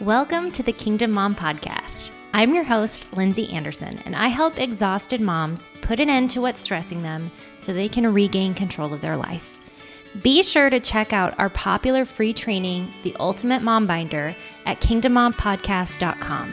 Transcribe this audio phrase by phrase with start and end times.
[0.00, 2.10] Welcome to the Kingdom Mom Podcast.
[2.32, 6.60] I'm your host, Lindsay Anderson, and I help exhausted moms put an end to what's
[6.60, 9.56] stressing them so they can regain control of their life.
[10.20, 14.34] Be sure to check out our popular free training, The Ultimate Mom Binder,
[14.66, 16.52] at kingdommompodcast.com.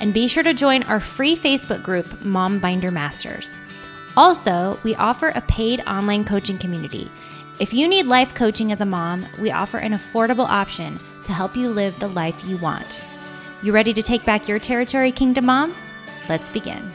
[0.00, 3.58] And be sure to join our free Facebook group, Mom Binder Masters.
[4.16, 7.10] Also, we offer a paid online coaching community.
[7.58, 11.56] If you need life coaching as a mom, we offer an affordable option to help
[11.56, 13.02] you live the life you want.
[13.62, 15.74] You ready to take back your territory, Kingdom Mom?
[16.28, 16.90] Let's begin.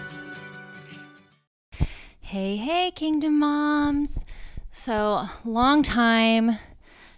[2.19, 4.23] Hey, hey, Kingdom Moms.
[4.71, 6.57] So, long time,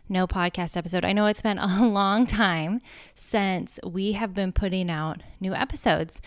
[0.10, 1.06] no podcast episode.
[1.06, 2.82] I know it's been a long time
[3.14, 6.20] since we have been putting out new episodes.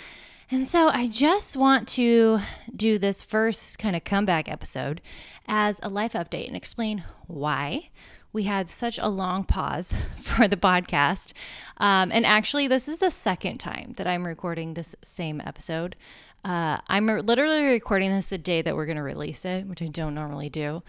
[0.49, 2.39] And so I just want to
[2.75, 5.01] do this first kind of comeback episode
[5.49, 7.91] as a life update and explain why
[8.33, 11.33] we had such a long pause for the podcast.
[11.79, 15.97] Um, and actually, this is the second time that I'm recording this same episode.
[16.45, 19.89] Uh, I'm literally recording this the day that we're going to release it, which I
[19.89, 20.83] don't normally do.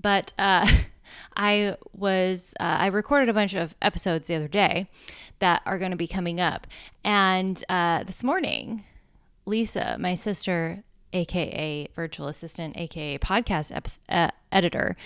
[0.00, 0.70] But uh,
[1.36, 4.88] I was, uh, I recorded a bunch of episodes the other day
[5.40, 6.66] that are going to be coming up.
[7.02, 8.84] And uh, this morning,
[9.46, 14.96] Lisa, my sister, AKA virtual assistant, AKA podcast ep- uh, editor,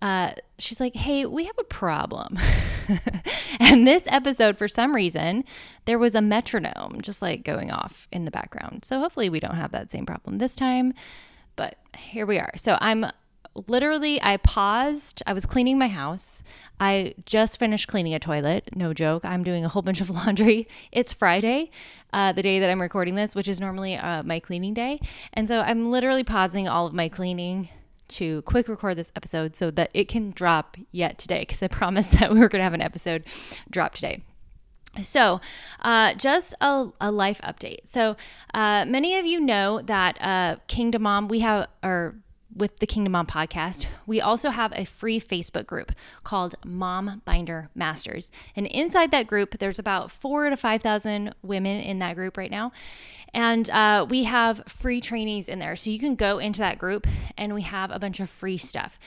[0.00, 2.38] uh, she's like, hey, we have a problem.
[3.60, 5.44] and this episode, for some reason,
[5.86, 8.84] there was a metronome just like going off in the background.
[8.84, 10.94] So hopefully we don't have that same problem this time.
[11.56, 12.52] But here we are.
[12.56, 13.06] So I'm
[13.66, 15.22] literally, I paused.
[15.26, 16.44] I was cleaning my house.
[16.78, 18.76] I just finished cleaning a toilet.
[18.76, 19.24] No joke.
[19.24, 20.68] I'm doing a whole bunch of laundry.
[20.92, 21.72] It's Friday,
[22.12, 25.00] uh, the day that I'm recording this, which is normally uh, my cleaning day.
[25.34, 27.68] And so I'm literally pausing all of my cleaning
[28.08, 32.12] to quick record this episode so that it can drop yet today because I promised
[32.12, 33.24] that we were going to have an episode
[33.70, 34.22] drop today.
[35.02, 35.40] So,
[35.80, 37.80] uh, just a, a, life update.
[37.84, 38.16] So,
[38.54, 42.16] uh, many of you know that uh, Kingdom Mom, we have, or
[42.54, 45.92] with the Kingdom Mom podcast, we also have a free Facebook group
[46.24, 48.30] called Mom Binder Masters.
[48.56, 52.72] And inside that group, there's about four to 5,000 women in that group right now.
[53.34, 55.76] And uh, we have free trainings in there.
[55.76, 57.06] So you can go into that group
[57.36, 58.98] and we have a bunch of free stuff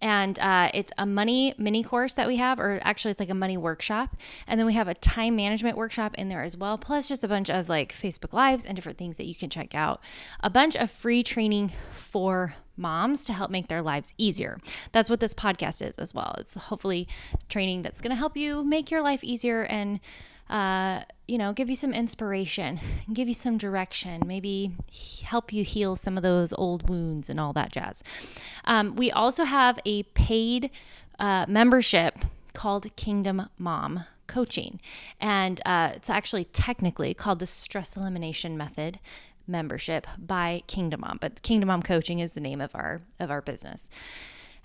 [0.00, 3.34] and uh, it's a money mini course that we have or actually it's like a
[3.34, 4.16] money workshop
[4.46, 7.28] and then we have a time management workshop in there as well plus just a
[7.28, 10.00] bunch of like facebook lives and different things that you can check out
[10.40, 14.58] a bunch of free training for moms to help make their lives easier.
[14.92, 16.34] That's what this podcast is as well.
[16.38, 17.08] It's hopefully
[17.48, 20.00] training that's going to help you make your life easier and
[20.48, 22.78] uh, you know, give you some inspiration,
[23.12, 24.72] give you some direction, maybe
[25.24, 28.02] help you heal some of those old wounds and all that jazz.
[28.64, 30.70] Um, we also have a paid
[31.18, 32.18] uh, membership
[32.52, 34.80] called Kingdom Mom Coaching,
[35.20, 39.00] and uh, it's actually technically called the Stress Elimination Method
[39.46, 43.40] membership by Kingdom Mom, but Kingdom Mom Coaching is the name of our of our
[43.40, 43.88] business.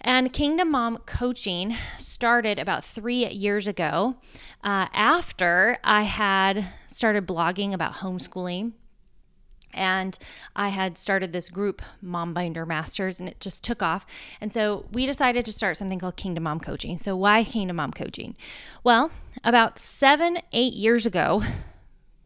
[0.04, 4.16] And Kingdom Mom Coaching started about three years ago
[4.64, 8.74] uh, after I had started blogging about homeschooling.
[9.74, 10.18] And
[10.56, 14.06] I had started this group, Mom Binder Masters, and it just took off.
[14.42, 16.98] And so we decided to start something called Kingdom Mom Coaching.
[16.98, 18.36] So, why Kingdom Mom Coaching?
[18.84, 19.12] Well,
[19.46, 21.42] about seven, eight years ago,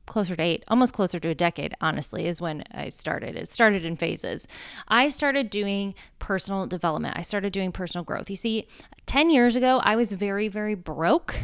[0.06, 3.36] closer to eight, almost closer to a decade, honestly, is when I started.
[3.36, 4.48] It started in phases.
[4.88, 7.18] I started doing personal development.
[7.18, 8.30] I started doing personal growth.
[8.30, 8.68] You see,
[9.06, 11.36] 10 years ago, I was very, very broke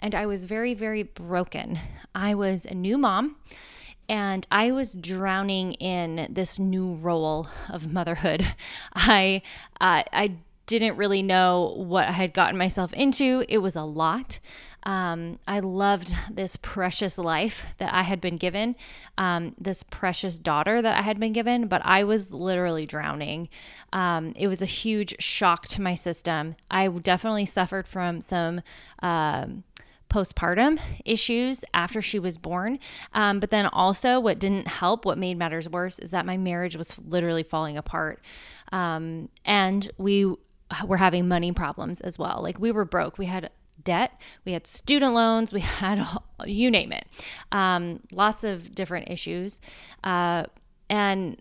[0.00, 1.78] and I was very, very broken.
[2.14, 3.36] I was a new mom
[4.08, 8.46] and I was drowning in this new role of motherhood.
[8.94, 9.42] I,
[9.80, 10.36] uh, I
[10.68, 13.44] didn't really know what I had gotten myself into.
[13.48, 14.38] It was a lot.
[14.84, 18.76] Um, I loved this precious life that I had been given,
[19.16, 23.48] um, this precious daughter that I had been given, but I was literally drowning.
[23.92, 26.54] Um, it was a huge shock to my system.
[26.70, 28.60] I definitely suffered from some.
[29.02, 29.64] Um,
[30.10, 32.78] postpartum issues after she was born.
[33.12, 36.76] Um, but then also, what didn't help, what made matters worse, is that my marriage
[36.76, 38.22] was literally falling apart.
[38.72, 40.34] Um, and we
[40.86, 42.40] were having money problems as well.
[42.42, 43.18] Like we were broke.
[43.18, 43.50] We had
[43.82, 46.04] debt, we had student loans, we had
[46.44, 47.06] you name it,
[47.52, 49.60] um, lots of different issues.
[50.04, 50.44] Uh,
[50.90, 51.40] and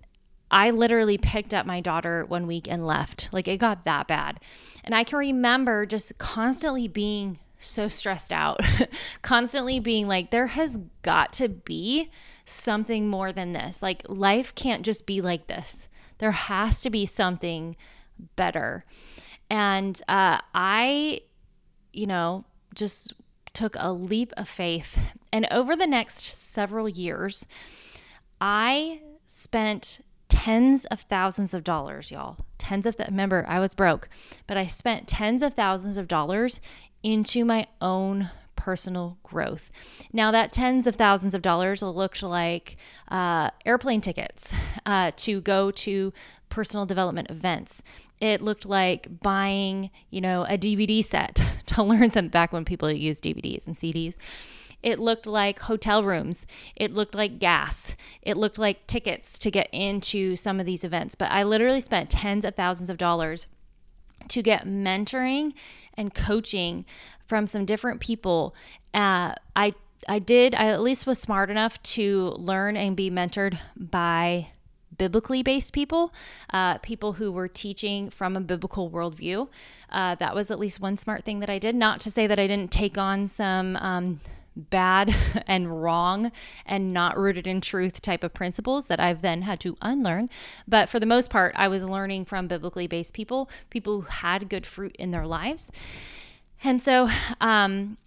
[0.50, 3.30] I literally picked up my daughter one week and left.
[3.32, 4.40] Like it got that bad.
[4.84, 8.62] And I can remember just constantly being so stressed out,
[9.22, 12.12] constantly being like, there has got to be
[12.46, 13.82] something more than this.
[13.82, 15.90] Like life can't just be like this.
[16.20, 17.76] There has to be something
[18.36, 18.86] better.
[19.50, 21.22] And uh, I
[21.98, 23.14] you know, just
[23.54, 25.00] took a leap of faith.
[25.34, 27.48] And over the next several years,
[28.40, 32.38] I spent tens of thousands of dollars, y'all.
[32.60, 34.10] Tens of th- remember, I was broke,
[34.46, 36.62] but I spent tens of thousands of dollars
[37.02, 39.72] into my own personal growth.
[40.12, 42.76] Now, that tens of thousands of dollars looked like
[43.08, 44.54] uh, airplane tickets
[44.86, 46.12] uh, to go to
[46.50, 47.82] personal development events.
[48.20, 52.92] It looked like buying, you know, a DVD set to learn some back when people
[52.92, 54.16] used DVDs and CDs.
[54.84, 56.46] It looked like hotel rooms.
[56.76, 57.96] It looked like gas.
[58.22, 61.16] It looked like tickets to get into some of these events.
[61.16, 63.48] But I literally spent tens of thousands of dollars
[64.30, 65.54] to get mentoring
[65.96, 66.86] and coaching
[67.26, 68.56] from some different people.
[68.94, 69.74] Uh, I
[70.08, 70.56] I did.
[70.56, 74.48] I at least was smart enough to learn and be mentored by
[74.98, 76.14] biblically based people,
[76.52, 79.48] uh, people who were teaching from a biblical worldview.
[79.90, 81.76] Uh, that was at least one smart thing that I did.
[81.76, 83.76] Not to say that I didn't take on some.
[83.78, 84.20] Um,
[84.58, 85.16] bad
[85.48, 86.32] and wrong
[86.66, 90.30] and not rooted in truth type of principles that I've then had to unlearn.
[90.68, 94.50] But for the most part, I was learning from biblically based people, people who had
[94.50, 95.72] good fruit in their lives.
[96.64, 97.10] And so,
[97.40, 97.98] um,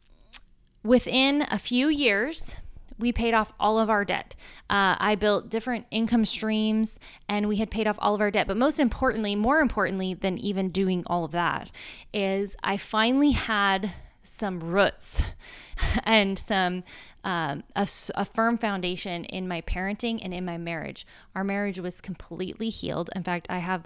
[0.83, 2.57] within a few years,
[2.99, 4.35] we paid off all of our debt.
[4.69, 6.99] Uh, I built different income streams
[7.29, 8.47] and we had paid off all of our debt.
[8.47, 11.71] But most importantly, more importantly than even doing all of that,
[12.13, 15.25] is I finally had some roots
[16.05, 16.85] and some
[17.25, 21.07] um, a, a, firm foundation in my parenting and in my marriage.
[21.35, 23.11] Our marriage was completely healed.
[23.15, 23.85] In fact, I have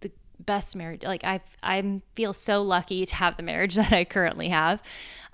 [0.00, 1.02] the best marriage.
[1.02, 4.82] Like I, I feel so lucky to have the marriage that I currently have,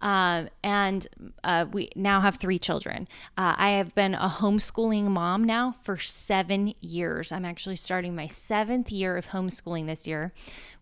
[0.00, 1.06] um, and
[1.44, 3.08] uh, we now have three children.
[3.38, 7.30] Uh, I have been a homeschooling mom now for seven years.
[7.32, 10.32] I'm actually starting my seventh year of homeschooling this year,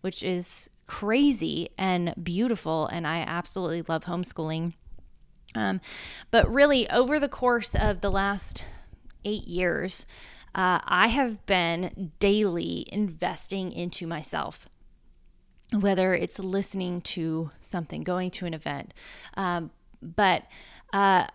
[0.01, 4.73] which is crazy and beautiful, and I absolutely love homeschooling.
[5.55, 5.81] Um,
[6.31, 8.65] but really, over the course of the last
[9.23, 10.05] eight years,
[10.53, 14.67] uh, I have been daily investing into myself
[15.73, 18.93] whether it's listening to something, going to an event.
[19.35, 19.71] Um,
[20.01, 20.43] but
[20.93, 21.27] uh,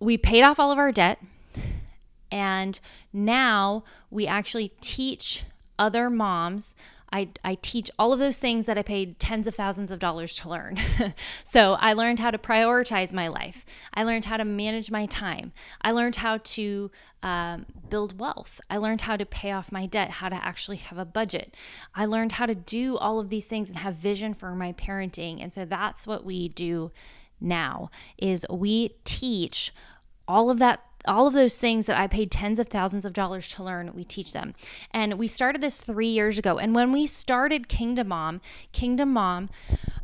[0.00, 1.18] we paid off all of our debt,
[2.30, 2.78] and
[3.12, 5.44] now we actually teach
[5.78, 6.74] other moms
[7.10, 10.34] I, I teach all of those things that I paid tens of thousands of dollars
[10.34, 10.76] to learn.
[11.44, 13.64] so I learned how to prioritize my life.
[13.94, 15.52] I learned how to manage my time.
[15.80, 16.90] I learned how to
[17.22, 18.60] um, build wealth.
[18.68, 21.56] I learned how to pay off my debt, how to actually have a budget.
[21.94, 25.42] I learned how to do all of these things and have vision for my parenting.
[25.42, 26.92] And so that's what we do
[27.40, 29.72] now is we teach
[30.26, 33.48] all of that all of those things that I paid tens of thousands of dollars
[33.50, 34.54] to learn, we teach them.
[34.92, 36.58] And we started this three years ago.
[36.58, 38.40] And when we started Kingdom Mom,
[38.72, 39.48] Kingdom Mom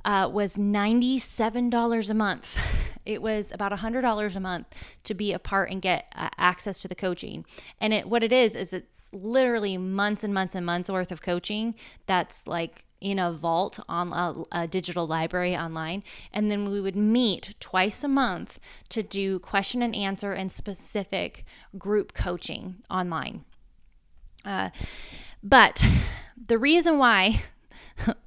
[0.04, 2.56] uh, was $97 a month.
[3.06, 4.66] It was about $100 a month
[5.02, 7.44] to be a part and get uh, access to the coaching.
[7.78, 11.20] And it, what it is, is it's literally months and months and months worth of
[11.20, 11.74] coaching
[12.06, 16.02] that's like in a vault on a, a, digital library online.
[16.32, 18.58] And then we would meet twice a month
[18.88, 21.44] to do question and answer and specific
[21.76, 23.44] group coaching online.
[24.42, 24.70] Uh,
[25.42, 25.84] but
[26.48, 27.42] the reason why.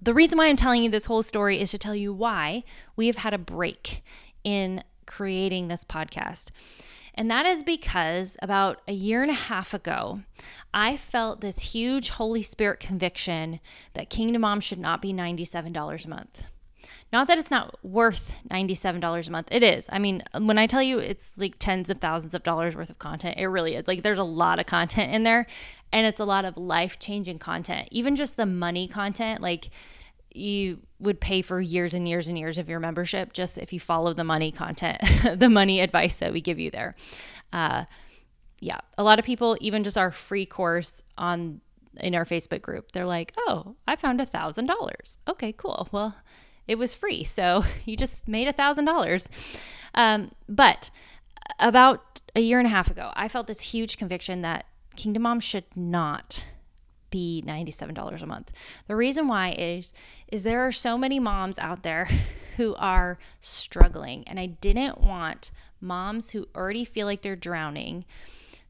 [0.01, 2.63] The reason why I'm telling you this whole story is to tell you why
[2.95, 4.01] we have had a break
[4.45, 6.51] in creating this podcast.
[7.18, 10.22] And that is because about a year and a half ago,
[10.72, 13.60] I felt this huge Holy Spirit conviction
[13.96, 16.44] that Kingdom Mom should not be $97 a month.
[17.12, 19.48] Not that it's not worth $97 a month.
[19.50, 19.88] It is.
[19.91, 23.00] I mean, when I tell you it's like tens of thousands of dollars worth of
[23.00, 23.88] content, it really is.
[23.88, 25.48] Like there's a lot of content in there
[25.91, 27.88] and it's a lot of life changing content.
[27.91, 29.70] Even just the money content, like
[30.38, 33.79] you would pay for years and years and years of your membership just if you
[33.79, 35.01] follow the money content,
[35.36, 36.96] the money advice that we give you there.
[37.53, 37.86] Uh,
[38.60, 41.62] yeah, a lot of people, even just our free course on
[42.00, 45.17] in our Facebook group, they're like, "Oh, I found a thousand dollars.
[45.27, 45.88] Okay, cool.
[45.91, 46.15] Well,
[46.67, 49.27] it was free, so you just made a thousand dollars."
[49.94, 50.89] Um, but
[51.60, 54.65] about a year and a half ago, I felt this huge conviction that
[54.96, 56.46] Kingdom Mom should not
[57.10, 58.52] be $97 a month.
[58.88, 59.94] The reason why is
[60.28, 62.08] is there are so many moms out there
[62.58, 68.06] who are struggling and I didn't want moms who already feel like they're drowning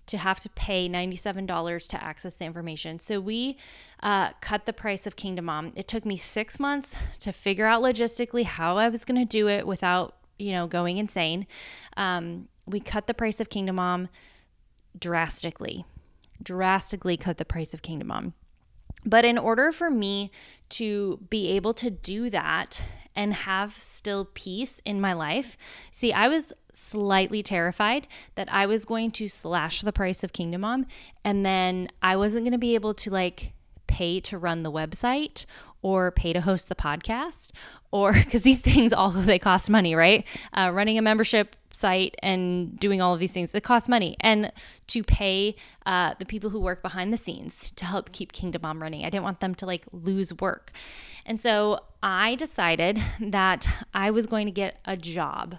[0.08, 2.98] to have to pay $97 to access the information.
[2.98, 3.58] So we
[4.02, 5.74] uh, cut the price of Kingdom Mom.
[5.76, 9.50] It took me six months to figure out logistically how I was going to do
[9.50, 11.46] it without, you know, going insane.
[11.98, 14.08] Um, we cut the price of Kingdom Mom
[14.98, 15.86] drastically
[16.42, 18.34] drastically cut the price of Kingdom Mom.
[19.06, 20.32] But in order for me
[20.70, 22.82] to be able to do that
[23.16, 25.58] and have still peace in my life,
[25.92, 30.62] see, I was slightly terrified that I was going to slash the price of Kingdom
[30.62, 30.86] Mom
[31.24, 33.54] and then I wasn't going to be able to like
[33.88, 35.46] pay to run the website
[35.82, 37.50] or pay to host the podcast
[37.92, 40.26] or because these things all they cost money right?
[40.54, 44.52] Uh, running a membership site and doing all of these things it costs money and
[44.88, 45.56] to pay
[45.86, 49.10] uh, the people who work behind the scenes to help keep kingdom mom running i
[49.10, 50.72] didn't want them to like lose work
[51.26, 55.58] and so i decided that i was going to get a job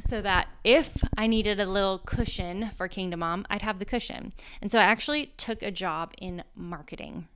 [0.00, 4.32] so that if I needed a little cushion for Kingdom Mom, I'd have the cushion.
[4.62, 7.28] And so I actually took a job in marketing.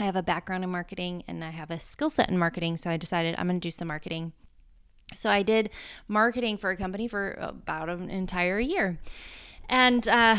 [0.00, 2.76] I have a background in marketing and I have a skill set in marketing.
[2.76, 4.32] So I decided I'm going to do some marketing.
[5.14, 5.70] So I did
[6.08, 8.98] marketing for a company for about an entire year.
[9.68, 10.36] And uh,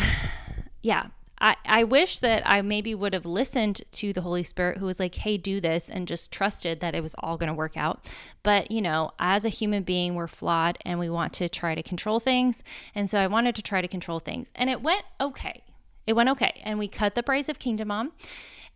[0.82, 1.08] yeah,
[1.40, 5.00] I, I wish that I maybe would have listened to the Holy Spirit who was
[5.00, 8.06] like, hey, do this, and just trusted that it was all going to work out.
[8.42, 11.84] But, you know, as a human being, we're flawed and we want to try to
[11.84, 12.64] control things.
[12.94, 14.50] And so I wanted to try to control things.
[14.56, 15.64] And it went okay.
[16.08, 16.62] It went okay.
[16.64, 18.14] And we cut the price of Kingdom Mom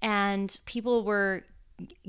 [0.01, 1.43] and people were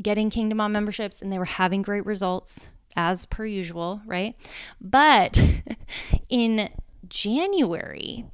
[0.00, 4.36] getting Kingdom Mom memberships and they were having great results as per usual, right?
[4.80, 5.40] But
[6.28, 6.70] in
[7.08, 8.26] January,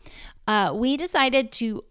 [0.47, 1.85] uh, we decided to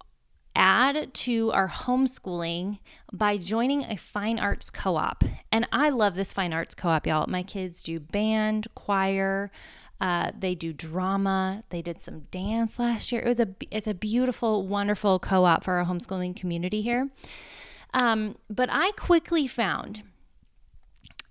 [0.55, 2.79] add to our homeschooling
[3.12, 5.24] by joining a fine arts co op.
[5.51, 7.27] And I love this fine arts co op, y'all.
[7.27, 9.51] My kids do band, choir,
[10.01, 11.63] uh, they do drama.
[11.69, 13.22] They did some dance last year.
[13.22, 17.10] It was a it's a beautiful, wonderful co-op for our homeschooling community here.
[17.93, 20.03] Um, but I quickly found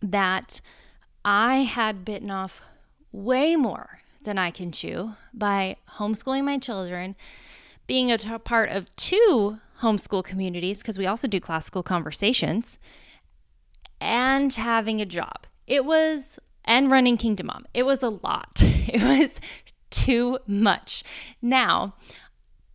[0.01, 0.61] that
[1.25, 2.63] I had bitten off
[3.13, 7.17] way more than I can chew by homeschooling my children,
[7.87, 12.79] being a t- part of two homeschool communities, because we also do classical conversations,
[14.01, 15.47] and having a job.
[15.67, 17.67] It was and running Kingdom Mom.
[17.75, 18.63] It was a lot.
[18.87, 19.41] It was
[19.91, 21.03] too much.
[21.43, 21.95] Now,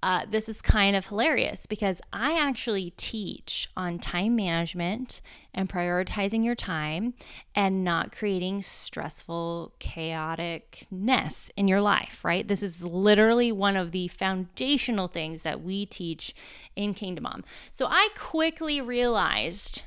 [0.02, 5.22] uh, this is kind of hilarious because I actually teach on time management
[5.54, 7.16] and prioritizing your time
[7.54, 12.48] and not creating stressful, chaoticness in your life, right?
[12.48, 16.34] This is literally one of the foundational things that we teach
[16.76, 17.44] in Kingdom Mom.
[17.72, 19.84] So I quickly realized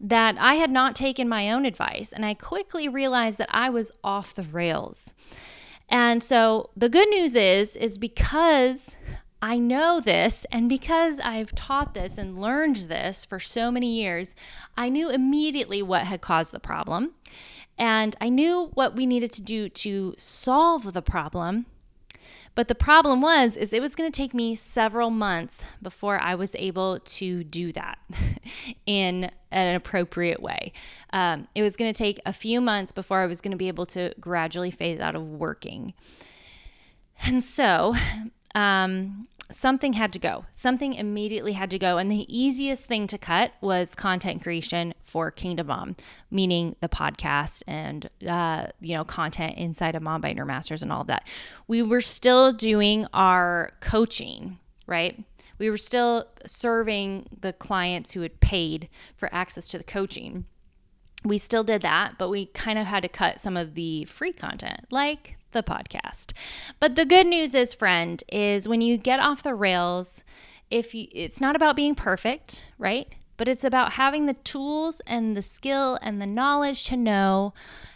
[0.00, 3.92] that I had not taken my own advice, and I quickly realized that I was
[4.02, 5.14] off the rails.
[5.88, 8.96] And so the good news is is because
[9.42, 14.34] I know this and because I've taught this and learned this for so many years,
[14.76, 17.12] I knew immediately what had caused the problem.
[17.76, 21.66] And I knew what we needed to do to solve the problem
[22.54, 26.34] but the problem was is it was going to take me several months before I
[26.34, 27.98] was able to do that
[28.86, 30.72] in an appropriate way.
[31.12, 33.68] Um, it was going to take a few months before I was going to be
[33.68, 35.94] able to gradually phase out of working.
[37.24, 37.94] And so,
[38.54, 40.44] um, something had to go.
[40.52, 41.98] Something immediately had to go.
[41.98, 45.96] And the easiest thing to cut was content creation for Kingdom Mom,
[46.30, 51.02] meaning the podcast and, uh, you know, content inside of Mom Binder Masters and all
[51.02, 51.26] of that.
[51.68, 55.22] We were still doing our coaching, right?
[55.58, 60.46] We were still serving the clients who had paid for access to the coaching.
[61.24, 64.32] We still did that, but we kind of had to cut some of the free
[64.32, 66.32] content, like the podcast.
[66.80, 70.24] But the good news is, friend, is when you get off the rails,
[70.70, 73.08] if you, it's not about being perfect, right?
[73.36, 77.54] But it's about having the tools and the skill and the knowledge to know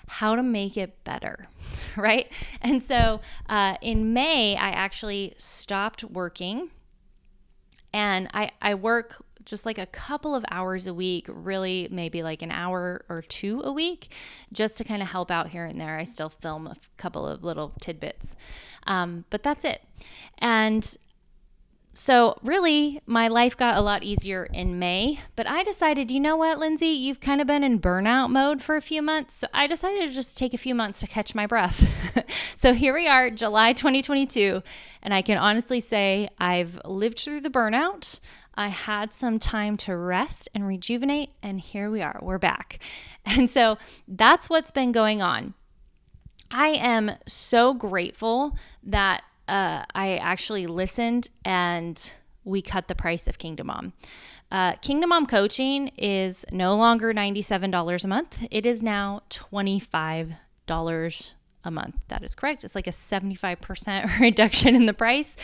[0.09, 1.49] how to make it better,
[1.97, 2.33] right?
[2.61, 6.71] And so uh, in May, I actually stopped working
[7.93, 12.43] and I, I work just like a couple of hours a week, really maybe like
[12.43, 14.13] an hour or two a week,
[14.53, 15.97] just to kind of help out here and there.
[15.97, 18.37] I still film a couple of little tidbits,
[18.87, 19.83] um, but that's it.
[20.39, 20.97] And
[21.99, 26.37] so, really, my life got a lot easier in May, but I decided, you know
[26.37, 29.37] what, Lindsay, you've kind of been in burnout mode for a few months.
[29.37, 31.89] So, I decided to just take a few months to catch my breath.
[32.59, 34.63] so, here we are, July 2022,
[35.03, 38.21] and I can honestly say I've lived through the burnout.
[38.57, 42.79] I had some time to rest and rejuvenate, and here we are, we're back.
[43.29, 45.55] And so that's what's been going on.
[46.49, 52.01] I am so grateful that uh, I actually listened and
[52.45, 53.95] we cut the price of Kingdom Mom.
[54.53, 60.37] Uh, Kingdom Mom coaching is no longer $97 a month, it is now $25
[61.67, 61.97] a month.
[62.09, 62.65] That is correct.
[62.65, 65.37] It's like a 75% reduction in the price.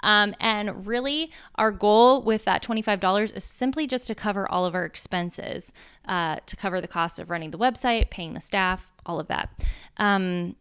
[0.00, 4.74] Um, and really, our goal with that $25 is simply just to cover all of
[4.74, 5.72] our expenses,
[6.06, 9.50] uh, to cover the cost of running the website, paying the staff, all of that.
[9.96, 10.56] Um,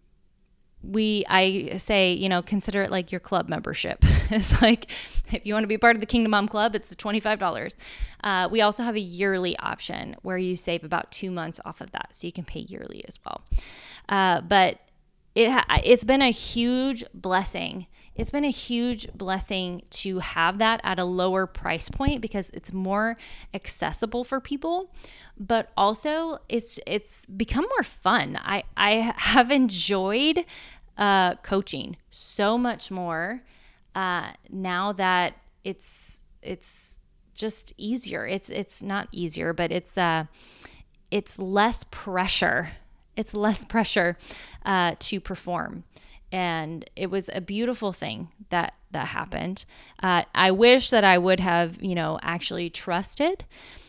[0.83, 3.97] we i say you know consider it like your club membership
[4.29, 4.89] it's like
[5.31, 7.73] if you want to be part of the kingdom mom club it's $25
[8.23, 11.91] uh, we also have a yearly option where you save about two months off of
[11.91, 13.41] that so you can pay yearly as well
[14.09, 14.79] uh, but
[15.37, 17.85] it ha- it's been a huge blessing.
[18.15, 22.73] It's been a huge blessing to have that at a lower price point because it's
[22.73, 23.17] more
[23.53, 24.91] accessible for people
[25.37, 28.39] but also it's it's become more fun.
[28.41, 30.43] I i have enjoyed
[30.97, 33.43] uh, coaching so much more
[33.93, 36.97] uh, now that it's it's
[37.35, 38.25] just easier.
[38.25, 40.25] It's it's not easier but it's uh
[41.11, 42.71] it's less pressure
[43.17, 44.17] it's less pressure
[44.65, 45.83] uh, to perform
[46.31, 49.65] and it was a beautiful thing that that happened.
[50.01, 53.45] Uh, I wish that I would have, you know, actually trusted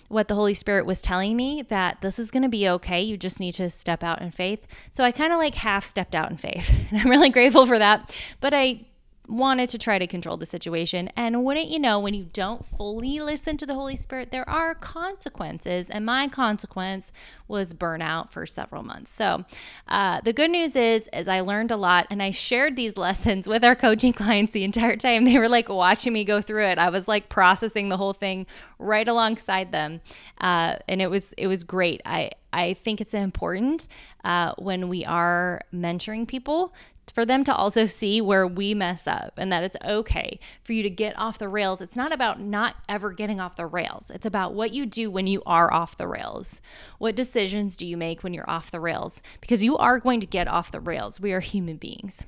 [0.09, 3.01] what the Holy Spirit was telling me that this is going to be okay.
[3.03, 4.67] You just need to step out in faith.
[4.91, 7.79] So I kind of like half stepped out in faith, and I'm really grateful for
[7.79, 8.15] that.
[8.41, 8.87] But I
[9.29, 11.11] wanted to try to control the situation.
[11.15, 14.75] And wouldn't you know, when you don't fully listen to the Holy Spirit, there are
[14.75, 15.91] consequences.
[15.91, 17.13] And my consequence
[17.47, 19.11] was burnout for several months.
[19.11, 19.45] So
[19.87, 23.47] uh, the good news is, is I learned a lot, and I shared these lessons
[23.47, 25.25] with our coaching clients the entire time.
[25.25, 26.79] They were like watching me go through it.
[26.79, 28.47] I was like processing the whole thing
[28.79, 30.01] right alongside them,
[30.41, 32.01] uh, and it was it was great.
[32.05, 33.89] I I think it's important
[34.25, 36.73] uh, when we are mentoring people
[37.19, 40.85] for them to also see where we mess up and that it's okay for you
[40.85, 41.81] to get off the rails.
[41.81, 45.27] It's not about not ever getting off the rails, it's about what you do when
[45.27, 46.61] you are off the rails.
[46.99, 49.21] What decisions do you make when you're off the rails?
[49.41, 51.19] Because you are going to get off the rails.
[51.19, 52.25] We are human beings.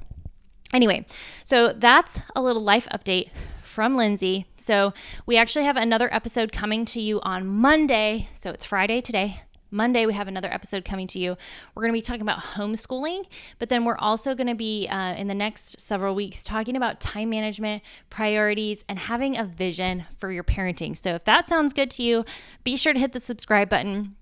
[0.73, 1.07] Anyway,
[1.45, 3.31] so that's a little life update
[3.63, 4.47] from Lindsay.
[4.59, 4.93] So,
[5.25, 8.29] we actually have another episode coming to you on Monday.
[8.35, 9.43] So, it's Friday today.
[9.71, 11.37] Monday, we have another episode coming to you.
[11.75, 13.25] We're going to be talking about homeschooling,
[13.59, 17.01] but then we're also going to be uh, in the next several weeks talking about
[17.01, 20.97] time management, priorities, and having a vision for your parenting.
[20.97, 22.25] So if that sounds good to you,
[22.65, 24.17] be sure to hit the subscribe button.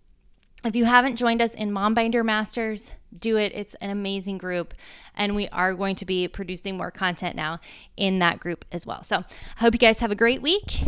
[0.64, 3.52] If you haven't joined us in Mom Binder Masters, do it.
[3.54, 4.74] It's an amazing group,
[5.14, 7.60] and we are going to be producing more content now
[7.96, 9.02] in that group as well.
[9.04, 10.82] So I hope you guys have a great week.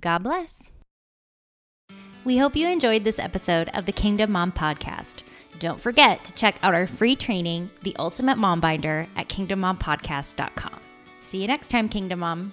[0.00, 0.58] God bless.
[2.24, 5.22] We hope you enjoyed this episode of the Kingdom Mom Podcast.
[5.58, 10.80] Don't forget to check out our free training, The Ultimate Mom Binder, at kingdommompodcast.com.
[11.22, 12.52] See you next time, Kingdom Mom.